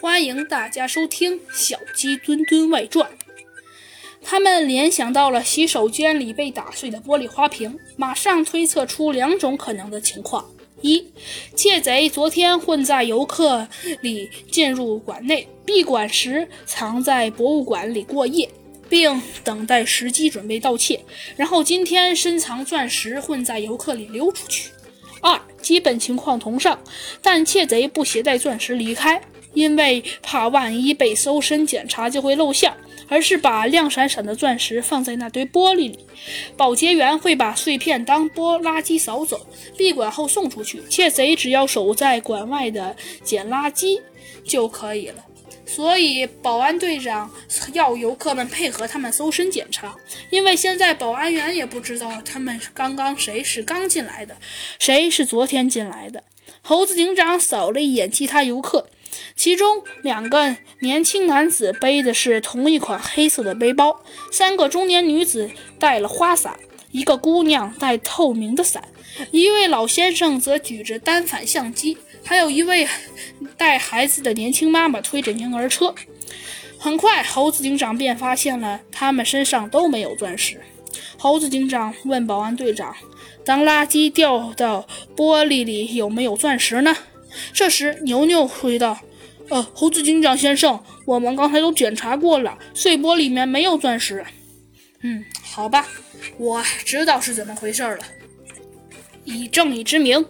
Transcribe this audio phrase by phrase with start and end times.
[0.00, 3.10] 欢迎大家收听《小鸡墩墩外传》。
[4.22, 10.48] 他们联想到了洗手间里被打碎的玻璃花瓶，马上推测出两种可能的情况：
[10.82, 11.04] 一，
[11.56, 13.66] 窃贼昨天混在游客
[14.00, 18.48] 里进入馆内，闭馆时藏在博物馆里过夜，
[18.88, 21.04] 并等待时机准备盗窃，
[21.34, 24.70] 然后今天深藏钻石混在游客里溜出去。
[25.20, 26.78] 二，基本情况同上，
[27.20, 29.20] 但窃贼不携带钻石离开，
[29.54, 32.72] 因为怕万一被搜身检查就会露馅，
[33.08, 35.98] 而是把亮闪闪的钻石放在那堆玻璃里。
[36.56, 40.82] 保洁员会把碎片当玻垃圾扫走，闭馆后送出去。
[40.88, 44.00] 窃贼只要守在馆外的捡垃圾
[44.44, 45.24] 就可以了。
[45.66, 47.30] 所以，保安队长
[47.74, 49.94] 要游客们配合他们搜身检查，
[50.30, 54.34] 因为现在保安员也不知道他们刚刚谁是刚进来的，
[54.78, 56.24] 谁是昨天进来的。
[56.62, 58.88] 猴子警长扫了一眼其他游客，
[59.36, 66.58] 其中两个年轻男子背的是同一款黑色的背包，三个中年女子带了花伞，
[66.90, 68.82] 一个姑娘带透明的伞，
[69.30, 71.96] 一位老先生则举着单反相机。
[72.24, 72.86] 还有一位
[73.56, 75.94] 带孩子的年轻妈妈推着婴儿车。
[76.78, 80.60] 很快，猴子警长便发现了他们身上都没有钻石。
[81.16, 82.94] 猴子警长问保安队长
[83.44, 84.86] ：“当垃圾掉到
[85.16, 86.96] 玻璃里，有没有钻石呢？”
[87.52, 89.00] 这时，牛牛回道
[89.48, 94.24] ：“呃，猴子警长先生，我们刚才都检查过了，碎玻璃里面没有钻石。”
[95.02, 95.86] 嗯，好吧，
[96.38, 97.98] 我知道是怎么回事了。
[99.24, 100.24] 以正义之名，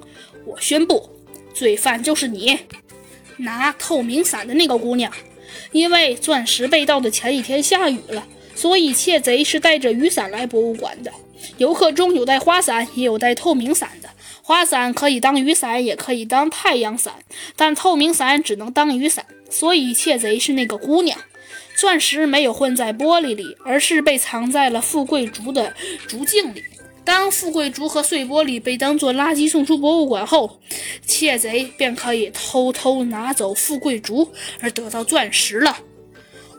[0.45, 1.11] 我宣布。
[1.55, 2.59] 罪犯就是你，
[3.39, 5.13] 拿透明伞的那个姑娘。
[5.73, 11.11] 因为钻石被盗的前一天下雨了，所以窃贼是带着雨伞来博物馆的。
[11.57, 14.08] 游客中有带花伞，也有带透明伞的。
[14.49, 17.17] 花伞可以当雨伞，也可以当太阳伞，
[17.55, 19.27] 但透明伞只能当雨伞。
[19.51, 21.19] 所以窃贼是那个姑娘。
[21.77, 25.75] 钻石没有混在玻璃里，而是被藏在了富贵竹的
[26.07, 26.65] 竹茎里。
[27.05, 30.59] 当富贵竹和碎玻璃被当作垃圾送出博物馆后，
[31.05, 35.77] 窃贼便可以偷偷拿走富贵竹而得到钻石了。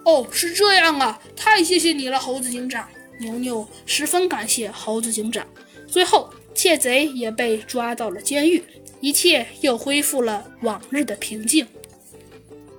[0.06, 1.20] 哦，是这样啊！
[1.36, 2.88] 太谢谢你了，猴子警长。
[3.20, 5.44] 牛牛十分感谢猴子警长。
[5.88, 6.32] 最后，
[6.62, 8.62] 窃贼也被抓到了监狱，
[9.00, 11.66] 一切又恢复了往日的平静。